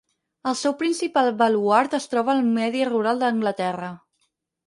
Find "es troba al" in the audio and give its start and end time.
1.99-2.41